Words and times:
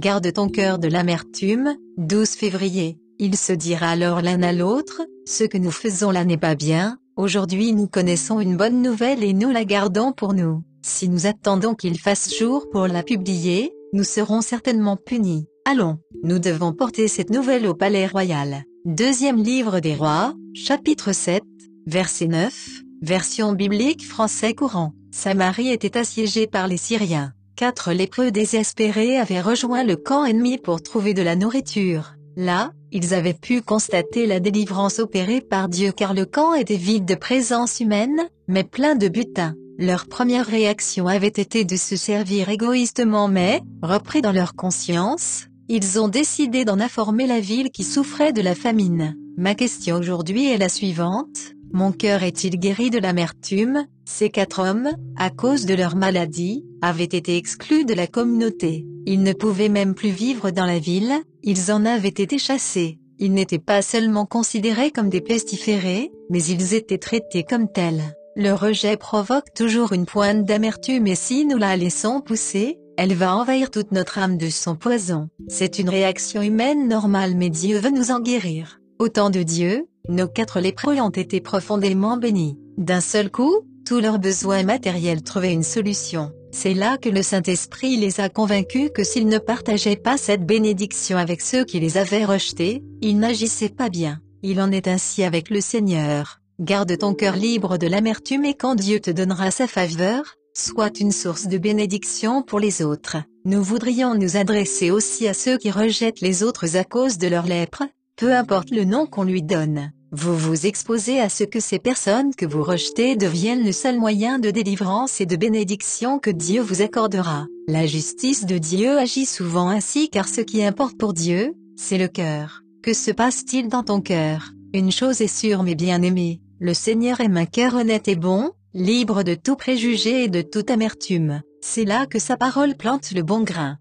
garde 0.00 0.32
ton 0.32 0.48
cœur 0.48 0.78
de 0.78 0.88
l'amertume. 0.88 1.76
12 1.98 2.30
février. 2.30 2.98
Il 3.18 3.36
se 3.36 3.52
dira 3.52 3.90
alors 3.90 4.22
l'un 4.22 4.42
à 4.42 4.52
l'autre, 4.52 5.02
ce 5.26 5.44
que 5.44 5.58
nous 5.58 5.70
faisons 5.70 6.10
là 6.10 6.24
n'est 6.24 6.38
pas 6.38 6.54
bien, 6.54 6.96
aujourd'hui 7.16 7.74
nous 7.74 7.86
connaissons 7.86 8.40
une 8.40 8.56
bonne 8.56 8.80
nouvelle 8.80 9.22
et 9.22 9.34
nous 9.34 9.50
la 9.50 9.66
gardons 9.66 10.12
pour 10.12 10.32
nous. 10.32 10.62
Si 10.82 11.10
nous 11.10 11.26
attendons 11.26 11.74
qu'il 11.74 11.98
fasse 11.98 12.34
jour 12.34 12.66
pour 12.72 12.86
la 12.86 13.02
publier, 13.02 13.72
nous 13.92 14.04
serons 14.04 14.40
certainement 14.40 14.96
punis. 14.96 15.44
Allons, 15.66 15.98
nous 16.24 16.38
devons 16.38 16.72
porter 16.72 17.06
cette 17.08 17.28
nouvelle 17.28 17.66
au 17.66 17.74
palais 17.74 18.06
royal. 18.06 18.64
Deuxième 18.86 19.42
livre 19.42 19.80
des 19.80 19.94
rois, 19.94 20.32
chapitre 20.54 21.12
7, 21.12 21.42
verset 21.86 22.28
9, 22.28 22.80
version 23.02 23.52
biblique 23.52 24.06
français 24.06 24.54
courant. 24.54 24.94
Samarie 25.10 25.68
était 25.68 25.98
assiégée 25.98 26.46
par 26.46 26.68
les 26.68 26.78
Syriens. 26.78 27.34
Quatre 27.60 27.92
lépreux 27.92 28.30
désespérés 28.30 29.18
avaient 29.18 29.42
rejoint 29.42 29.84
le 29.84 29.94
camp 29.94 30.24
ennemi 30.24 30.56
pour 30.56 30.80
trouver 30.80 31.12
de 31.12 31.20
la 31.20 31.36
nourriture. 31.36 32.14
Là, 32.34 32.72
ils 32.90 33.12
avaient 33.12 33.34
pu 33.34 33.60
constater 33.60 34.26
la 34.26 34.40
délivrance 34.40 34.98
opérée 34.98 35.42
par 35.42 35.68
Dieu 35.68 35.92
car 35.92 36.14
le 36.14 36.24
camp 36.24 36.54
était 36.54 36.76
vide 36.76 37.04
de 37.04 37.14
présence 37.14 37.80
humaine, 37.80 38.30
mais 38.48 38.64
plein 38.64 38.94
de 38.94 39.08
butin. 39.08 39.56
Leur 39.76 40.06
première 40.06 40.46
réaction 40.46 41.06
avait 41.06 41.26
été 41.26 41.66
de 41.66 41.76
se 41.76 41.96
servir 41.96 42.48
égoïstement 42.48 43.28
mais, 43.28 43.60
repris 43.82 44.22
dans 44.22 44.32
leur 44.32 44.54
conscience, 44.54 45.44
ils 45.68 46.00
ont 46.00 46.08
décidé 46.08 46.64
d'en 46.64 46.80
informer 46.80 47.26
la 47.26 47.40
ville 47.40 47.70
qui 47.70 47.84
souffrait 47.84 48.32
de 48.32 48.40
la 48.40 48.54
famine. 48.54 49.18
Ma 49.36 49.54
question 49.54 49.96
aujourd'hui 49.96 50.50
est 50.50 50.56
la 50.56 50.70
suivante. 50.70 51.52
Mon 51.72 51.92
cœur 51.92 52.24
est-il 52.24 52.58
guéri 52.58 52.90
de 52.90 52.98
l'amertume? 52.98 53.86
Ces 54.04 54.28
quatre 54.28 54.60
hommes, 54.60 54.90
à 55.16 55.30
cause 55.30 55.66
de 55.66 55.74
leur 55.74 55.94
maladie, 55.94 56.64
avaient 56.82 57.04
été 57.04 57.36
exclus 57.36 57.84
de 57.84 57.94
la 57.94 58.08
communauté. 58.08 58.86
Ils 59.06 59.22
ne 59.22 59.32
pouvaient 59.32 59.68
même 59.68 59.94
plus 59.94 60.10
vivre 60.10 60.50
dans 60.50 60.66
la 60.66 60.80
ville, 60.80 61.12
ils 61.44 61.70
en 61.70 61.84
avaient 61.84 62.08
été 62.08 62.38
chassés. 62.38 62.98
Ils 63.18 63.32
n'étaient 63.32 63.60
pas 63.60 63.82
seulement 63.82 64.26
considérés 64.26 64.90
comme 64.90 65.10
des 65.10 65.20
pestiférés, 65.20 66.10
mais 66.28 66.42
ils 66.42 66.74
étaient 66.74 66.98
traités 66.98 67.44
comme 67.44 67.70
tels. 67.70 68.02
Le 68.34 68.52
rejet 68.52 68.96
provoque 68.96 69.52
toujours 69.54 69.92
une 69.92 70.06
pointe 70.06 70.44
d'amertume 70.44 71.06
et 71.06 71.14
si 71.14 71.44
nous 71.44 71.58
la 71.58 71.76
laissons 71.76 72.20
pousser, 72.20 72.78
elle 72.96 73.14
va 73.14 73.36
envahir 73.36 73.70
toute 73.70 73.92
notre 73.92 74.18
âme 74.18 74.38
de 74.38 74.48
son 74.48 74.74
poison. 74.74 75.28
C'est 75.48 75.78
une 75.78 75.88
réaction 75.88 76.42
humaine 76.42 76.88
normale 76.88 77.34
mais 77.36 77.50
Dieu 77.50 77.78
veut 77.78 77.90
nous 77.90 78.10
en 78.10 78.20
guérir. 78.20 78.80
Au 78.98 79.08
temps 79.08 79.30
de 79.30 79.42
Dieu, 79.42 79.86
nos 80.08 80.28
quatre 80.28 80.60
lépreux 80.60 81.00
ont 81.00 81.10
été 81.10 81.40
profondément 81.40 82.16
bénis. 82.16 82.58
D'un 82.78 83.00
seul 83.00 83.30
coup, 83.30 83.60
tous 83.86 84.00
leurs 84.00 84.18
besoins 84.18 84.62
matériels 84.62 85.22
trouvaient 85.22 85.52
une 85.52 85.62
solution. 85.62 86.32
C'est 86.52 86.74
là 86.74 86.98
que 86.98 87.08
le 87.08 87.22
Saint-Esprit 87.22 87.96
les 87.96 88.20
a 88.20 88.28
convaincus 88.28 88.90
que 88.94 89.04
s'ils 89.04 89.28
ne 89.28 89.38
partageaient 89.38 89.96
pas 89.96 90.16
cette 90.16 90.44
bénédiction 90.44 91.16
avec 91.16 91.40
ceux 91.40 91.64
qui 91.64 91.78
les 91.78 91.96
avaient 91.96 92.24
rejetés, 92.24 92.82
ils 93.02 93.18
n'agissaient 93.18 93.68
pas 93.68 93.88
bien. 93.88 94.20
Il 94.42 94.60
en 94.60 94.72
est 94.72 94.88
ainsi 94.88 95.22
avec 95.22 95.50
le 95.50 95.60
Seigneur. 95.60 96.40
Garde 96.60 96.96
ton 96.98 97.14
cœur 97.14 97.36
libre 97.36 97.78
de 97.78 97.86
l'amertume 97.86 98.44
et 98.44 98.54
quand 98.54 98.74
Dieu 98.74 99.00
te 99.00 99.10
donnera 99.10 99.50
sa 99.50 99.66
faveur, 99.66 100.34
soit 100.54 101.00
une 101.00 101.12
source 101.12 101.46
de 101.46 101.58
bénédiction 101.58 102.42
pour 102.42 102.58
les 102.58 102.82
autres. 102.82 103.16
Nous 103.44 103.62
voudrions 103.62 104.14
nous 104.14 104.36
adresser 104.36 104.90
aussi 104.90 105.28
à 105.28 105.34
ceux 105.34 105.56
qui 105.56 105.70
rejettent 105.70 106.20
les 106.20 106.42
autres 106.42 106.76
à 106.76 106.84
cause 106.84 107.16
de 107.16 107.28
leur 107.28 107.46
lèpre, 107.46 107.84
peu 108.20 108.34
importe 108.34 108.70
le 108.70 108.84
nom 108.84 109.06
qu'on 109.06 109.24
lui 109.24 109.42
donne. 109.42 109.92
Vous 110.12 110.36
vous 110.36 110.66
exposez 110.66 111.20
à 111.20 111.30
ce 111.30 111.42
que 111.42 111.58
ces 111.58 111.78
personnes 111.78 112.34
que 112.34 112.44
vous 112.44 112.62
rejetez 112.62 113.16
deviennent 113.16 113.64
le 113.64 113.72
seul 113.72 113.98
moyen 113.98 114.38
de 114.38 114.50
délivrance 114.50 115.22
et 115.22 115.26
de 115.26 115.36
bénédiction 115.36 116.18
que 116.18 116.28
Dieu 116.28 116.60
vous 116.60 116.82
accordera. 116.82 117.46
La 117.66 117.86
justice 117.86 118.44
de 118.44 118.58
Dieu 118.58 118.98
agit 118.98 119.24
souvent 119.24 119.70
ainsi 119.70 120.10
car 120.10 120.28
ce 120.28 120.42
qui 120.42 120.62
importe 120.62 120.98
pour 120.98 121.14
Dieu, 121.14 121.54
c'est 121.76 121.96
le 121.96 122.08
cœur. 122.08 122.62
Que 122.82 122.92
se 122.92 123.10
passe-t-il 123.10 123.68
dans 123.68 123.84
ton 123.84 124.02
cœur? 124.02 124.52
Une 124.74 124.92
chose 124.92 125.22
est 125.22 125.34
sûre 125.34 125.62
mes 125.62 125.74
bien-aimés, 125.74 126.42
le 126.58 126.74
Seigneur 126.74 127.20
aime 127.22 127.38
un 127.38 127.46
cœur 127.46 127.74
honnête 127.74 128.06
et 128.06 128.16
bon, 128.16 128.50
libre 128.74 129.22
de 129.22 129.34
tout 129.34 129.56
préjugé 129.56 130.24
et 130.24 130.28
de 130.28 130.42
toute 130.42 130.70
amertume. 130.70 131.40
C'est 131.62 131.86
là 131.86 132.04
que 132.04 132.18
sa 132.18 132.36
parole 132.36 132.76
plante 132.76 133.12
le 133.12 133.22
bon 133.22 133.40
grain. 133.40 133.78